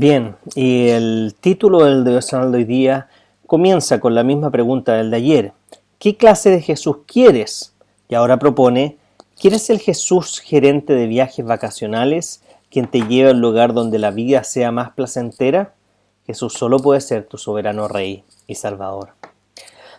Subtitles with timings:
[0.00, 3.08] Bien, y el título del devocional de hoy día
[3.48, 5.52] comienza con la misma pregunta del de ayer.
[5.98, 7.74] ¿Qué clase de Jesús quieres?
[8.08, 8.96] Y ahora propone,
[9.36, 14.44] ¿quieres el Jesús gerente de viajes vacacionales, quien te lleve al lugar donde la vida
[14.44, 15.74] sea más placentera?
[16.28, 19.14] Jesús solo puede ser tu soberano Rey y Salvador.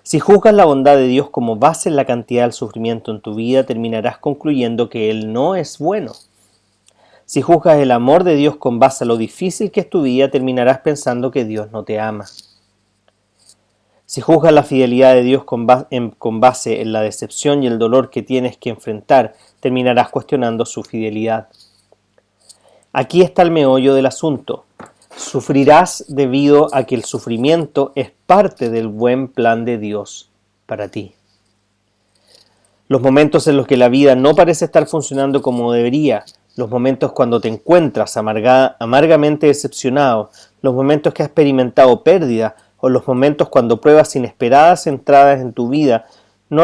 [0.03, 3.35] Si juzgas la bondad de Dios como base en la cantidad del sufrimiento en tu
[3.35, 6.13] vida, terminarás concluyendo que Él no es bueno.
[7.29, 10.31] Si juzgas el amor de Dios con base a lo difícil que es tu vida,
[10.31, 12.25] terminarás pensando que Dios no te ama.
[14.07, 18.23] Si juzgas la fidelidad de Dios con, base en la decepción y el dolor que
[18.23, 21.49] tienes que enfrentar, terminarás cuestionando su fidelidad.
[22.93, 24.65] Aquí está el meollo del asunto.
[25.15, 30.31] Sufrirás debido a que el sufrimiento es parte del buen plan de Dios
[30.65, 31.13] para ti.
[32.87, 36.25] Los momentos en los que la vida no parece estar funcionando como debería,
[36.59, 40.29] los momentos cuando te encuentras amargamente decepcionado,
[40.61, 45.69] los momentos que has experimentado pérdida o los momentos cuando pruebas inesperadas entradas en tu
[45.69, 46.07] vida,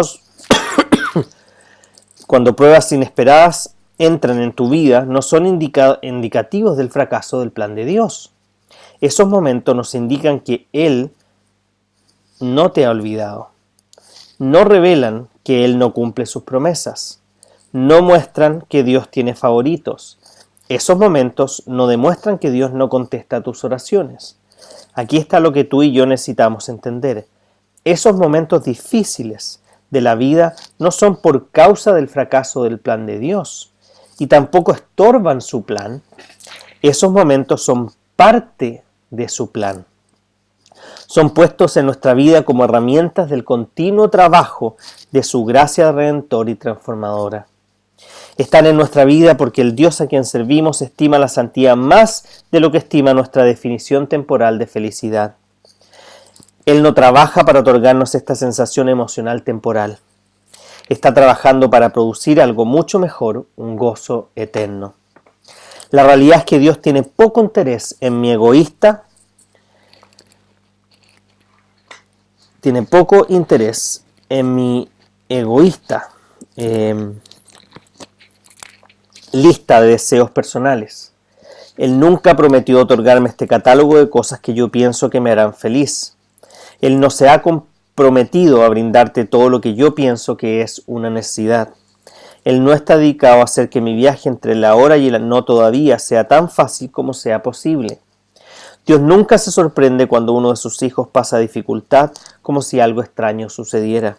[2.27, 7.85] cuando pruebas inesperadas entran en tu vida, no son indicativos del fracaso del plan de
[7.85, 8.33] Dios.
[8.99, 11.11] Esos momentos nos indican que Él
[12.41, 13.51] no te ha olvidado.
[14.39, 17.21] No revelan que Él no cumple sus promesas
[17.75, 20.17] no muestran que Dios tiene favoritos.
[20.69, 24.37] Esos momentos no demuestran que Dios no contesta tus oraciones.
[24.93, 27.27] Aquí está lo que tú y yo necesitamos entender.
[27.83, 33.19] Esos momentos difíciles de la vida no son por causa del fracaso del plan de
[33.19, 33.73] Dios
[34.19, 36.01] y tampoco estorban su plan.
[36.81, 39.85] Esos momentos son parte de su plan.
[41.07, 44.77] Son puestos en nuestra vida como herramientas del continuo trabajo
[45.11, 47.47] de su gracia redentor y transformadora
[48.37, 52.59] están en nuestra vida porque el Dios a quien servimos estima la santidad más de
[52.59, 55.35] lo que estima nuestra definición temporal de felicidad.
[56.65, 59.99] Él no trabaja para otorgarnos esta sensación emocional temporal.
[60.89, 64.95] Está trabajando para producir algo mucho mejor, un gozo eterno.
[65.91, 69.03] La realidad es que Dios tiene poco interés en mi egoísta,
[72.59, 74.89] tiene poco interés en mi
[75.29, 76.09] egoísta
[76.57, 77.13] eh,
[79.35, 81.11] lista de deseos personales.
[81.75, 86.15] Él nunca prometió otorgarme este catálogo de cosas que yo pienso que me harán feliz.
[86.79, 91.09] Él no se ha comprometido a brindarte todo lo que yo pienso que es una
[91.09, 91.69] necesidad.
[92.45, 95.43] Él no está dedicado a hacer que mi viaje entre la hora y el no
[95.43, 97.99] todavía sea tan fácil como sea posible.
[98.85, 103.49] Dios nunca se sorprende cuando uno de sus hijos pasa dificultad como si algo extraño
[103.49, 104.17] sucediera.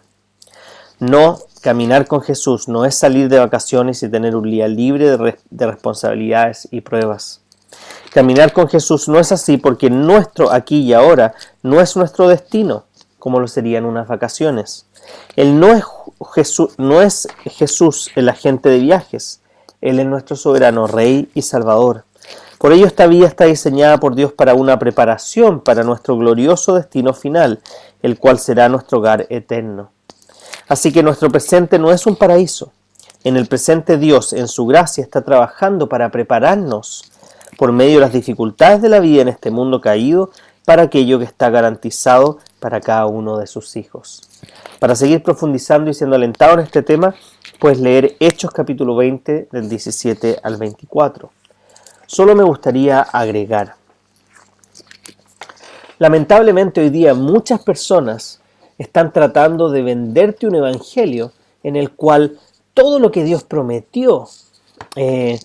[0.99, 5.15] No, caminar con Jesús no es salir de vacaciones y tener un día libre
[5.51, 7.41] de, responsabilidades y pruebas.
[8.11, 12.85] Caminar con Jesús no es así porque nuestro aquí y ahora no es nuestro destino,
[13.19, 14.87] como lo serían unas vacaciones.
[15.35, 15.83] Él no es
[16.33, 19.41] Jesús, no es Jesús el agente de viajes,
[19.81, 22.05] Él es nuestro soberano Rey y Salvador.
[22.57, 27.13] Por ello esta vida está diseñada por Dios para una preparación para nuestro glorioso destino
[27.13, 27.61] final,
[28.01, 29.91] el cual será nuestro hogar eterno.
[30.67, 32.71] Así que nuestro presente no es un paraíso.
[33.23, 37.11] En el presente Dios, en su gracia, está trabajando para prepararnos
[37.57, 40.29] por medio de las dificultades de la vida en este mundo caído
[40.65, 44.21] para aquello que está garantizado para cada uno de sus hijos.
[44.79, 47.15] Para seguir profundizando y siendo alentado en este tema,
[47.59, 51.31] puedes leer Hechos capítulo 20 del 17 al 24.
[52.05, 53.75] Solo me gustaría agregar.
[55.99, 58.41] Lamentablemente hoy día muchas personas
[58.77, 61.31] están tratando de venderte un evangelio
[61.63, 62.39] en el cual
[62.73, 64.27] todo lo que Dios prometió
[64.95, 65.39] eh,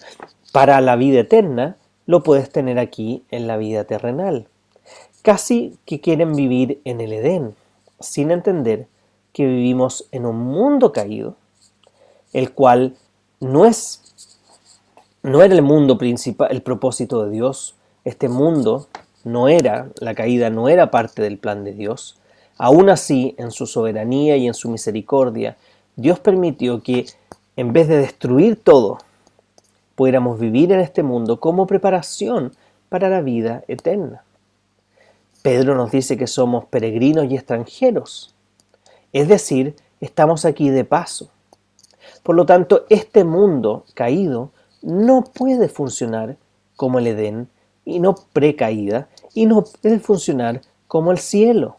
[0.52, 1.76] para la vida eterna
[2.06, 4.46] lo puedes tener aquí en la vida terrenal.
[5.22, 7.54] Casi que quieren vivir en el Edén,
[8.00, 8.86] sin entender
[9.32, 11.36] que vivimos en un mundo caído,
[12.32, 12.96] el cual
[13.40, 14.00] no es
[15.22, 17.76] no era el mundo principal, el propósito de Dios.
[18.04, 18.88] Este mundo
[19.22, 22.18] no era, la caída no era parte del plan de Dios
[22.62, 25.56] Aún así, en su soberanía y en su misericordia,
[25.96, 27.06] Dios permitió que,
[27.56, 28.98] en vez de destruir todo,
[29.96, 32.52] pudiéramos vivir en este mundo como preparación
[32.88, 34.22] para la vida eterna.
[35.42, 38.32] Pedro nos dice que somos peregrinos y extranjeros,
[39.12, 41.30] es decir, estamos aquí de paso.
[42.22, 46.36] Por lo tanto, este mundo caído no puede funcionar
[46.76, 47.48] como el Edén
[47.84, 51.78] y no precaída y no puede funcionar como el cielo.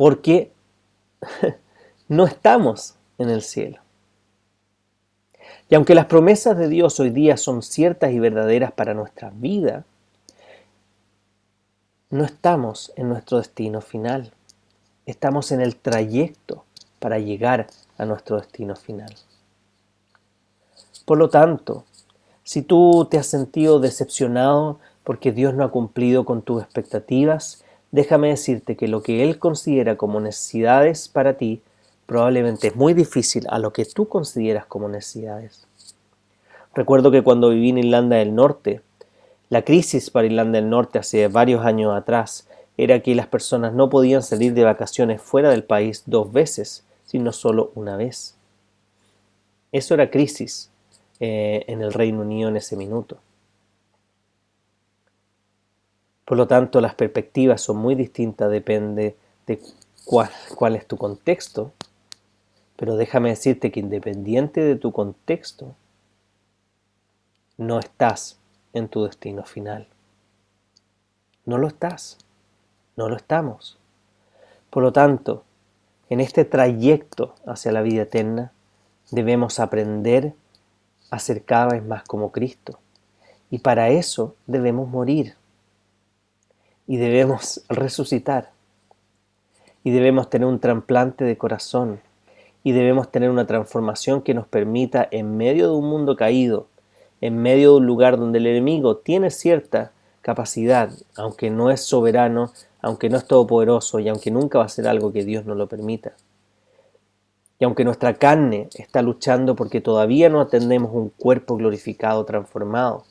[0.00, 0.50] Porque
[2.08, 3.80] no estamos en el cielo.
[5.68, 9.84] Y aunque las promesas de Dios hoy día son ciertas y verdaderas para nuestra vida,
[12.08, 14.32] no estamos en nuestro destino final.
[15.04, 16.64] Estamos en el trayecto
[16.98, 17.66] para llegar
[17.98, 19.14] a nuestro destino final.
[21.04, 21.84] Por lo tanto,
[22.42, 28.28] si tú te has sentido decepcionado porque Dios no ha cumplido con tus expectativas, déjame
[28.28, 31.62] decirte que lo que Él considera como necesidades para ti
[32.06, 35.66] probablemente es muy difícil a lo que tú consideras como necesidades.
[36.74, 38.80] Recuerdo que cuando viví en Irlanda del Norte,
[39.48, 43.90] la crisis para Irlanda del Norte hace varios años atrás era que las personas no
[43.90, 48.36] podían salir de vacaciones fuera del país dos veces, sino solo una vez.
[49.72, 50.70] Eso era crisis
[51.18, 53.18] eh, en el Reino Unido en ese minuto.
[56.30, 59.16] Por lo tanto, las perspectivas son muy distintas, depende
[59.48, 59.60] de
[60.04, 61.72] cuál es tu contexto
[62.80, 65.74] pero déjame decirte que independiente de tu contexto,
[67.58, 68.38] no estás
[68.72, 69.86] en tu destino final.
[71.44, 72.16] No lo estás.
[72.96, 73.76] No lo estamos.
[74.70, 75.44] Por lo tanto,
[76.08, 78.50] en este trayecto hacia la vida eterna,
[79.10, 80.32] debemos aprender
[81.10, 82.78] a ser cada vez más como Cristo.
[83.50, 85.34] Y para eso debemos morir.
[86.90, 88.50] Y debemos resucitar.
[89.84, 92.00] Y debemos tener un trasplante de corazón
[92.64, 96.66] y debemos tener una transformación que nos permita, en medio de un mundo caído,
[97.20, 102.50] en medio de un lugar donde el enemigo tiene cierta capacidad, aunque no es soberano,
[102.82, 105.68] aunque no es todopoderoso y aunque nunca va a ser algo que Dios no lo
[105.68, 106.14] permita.
[107.60, 113.04] Y aunque nuestra carne está luchando porque todavía no atendemos un cuerpo glorificado, transformado,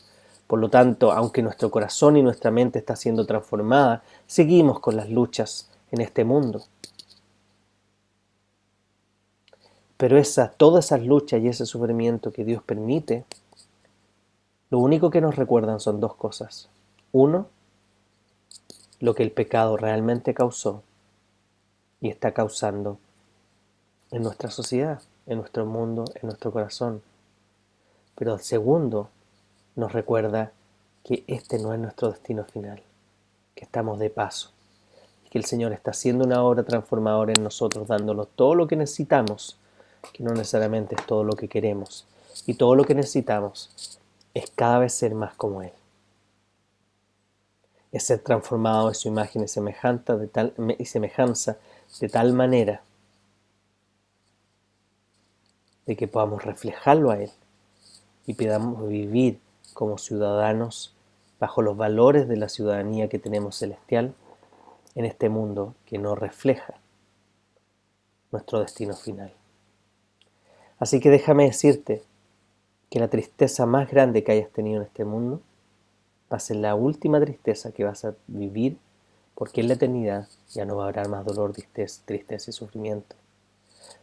[0.50, 5.07] por lo tanto, aunque nuestro corazón y nuestra mente está siendo transformada, seguimos con las
[5.07, 6.63] luchas en este mundo.
[9.96, 13.25] Pero esa, todas esas luchas y ese sufrimiento que Dios permite,
[14.72, 16.68] lo único que nos recuerdan son dos cosas.
[17.12, 17.45] Uno,
[19.00, 20.81] lo que el pecado realmente causó
[22.02, 22.98] y está causando
[24.10, 27.04] en nuestra sociedad, en nuestro mundo, en nuestro corazón.
[28.16, 29.10] Pero segundo,
[29.80, 30.52] nos recuerda
[31.04, 32.84] que este no es nuestro destino final,
[33.56, 34.52] que estamos de paso,
[35.26, 38.76] y que el Señor está haciendo una obra transformadora en nosotros, dándonos todo lo que
[38.76, 39.58] necesitamos
[40.14, 42.06] que no necesariamente es todo lo que queremos.
[42.46, 44.00] Y todo lo que necesitamos
[44.34, 45.74] es cada vez ser más como Él.
[47.92, 51.58] Es ser transformado en su imagen y semejanza de tal, y semejanza
[52.00, 52.81] de tal manera
[55.86, 57.31] de que podamos reflejarlo a Él
[58.28, 59.40] y podamos vivir
[59.74, 60.95] como ciudadanos
[61.40, 64.14] bajo los valores de la ciudadanía que tenemos celestial
[64.95, 66.76] en este mundo que no refleja
[68.31, 69.33] nuestro destino final.
[70.78, 72.04] Así que déjame decirte
[72.90, 75.42] que la tristeza más grande que hayas tenido en este mundo
[76.31, 78.78] va a ser la última tristeza que vas a vivir
[79.35, 83.16] porque en la eternidad ya no va a haber más dolor, tristeza y sufrimiento.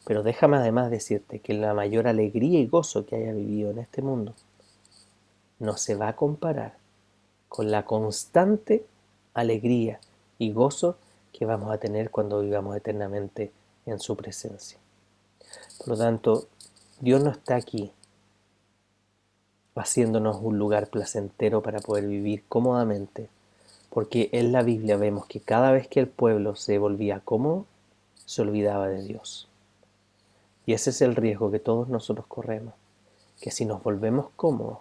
[0.04, 4.00] Pero déjame además decirte que la mayor alegría y gozo que haya vivido en este
[4.02, 4.35] mundo
[5.58, 6.76] no se va a comparar
[7.48, 8.84] con la constante
[9.34, 10.00] alegría
[10.38, 10.96] y gozo
[11.32, 13.52] que vamos a tener cuando vivamos eternamente
[13.86, 14.78] en su presencia.
[15.78, 16.48] Por lo tanto,
[17.00, 17.92] Dios no está aquí
[19.75, 23.28] haciéndonos un lugar placentero para poder vivir cómodamente,
[23.90, 27.66] porque en la Biblia vemos que cada vez que el pueblo se volvía cómodo,
[28.25, 29.48] se olvidaba de Dios.
[30.64, 32.75] Y ese es el riesgo que todos nosotros corremos,
[33.40, 34.78] que si nos volvemos cómodos,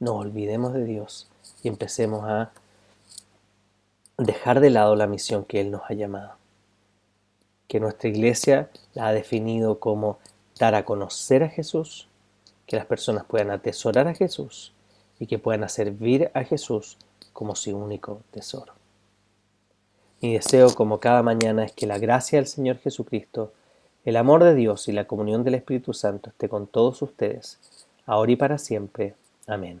[0.00, 1.28] nos olvidemos de Dios
[1.62, 2.50] y empecemos a
[4.16, 6.32] dejar de lado la misión que Él nos ha llamado.
[7.68, 10.18] Que nuestra iglesia la ha definido como
[10.58, 12.08] dar a conocer a Jesús,
[12.66, 14.72] que las personas puedan atesorar a Jesús
[15.18, 16.96] y que puedan servir a Jesús
[17.32, 18.72] como su único tesoro.
[20.20, 23.52] Mi deseo como cada mañana es que la gracia del Señor Jesucristo,
[24.04, 27.58] el amor de Dios y la comunión del Espíritu Santo esté con todos ustedes,
[28.06, 29.14] ahora y para siempre.
[29.46, 29.80] Amén.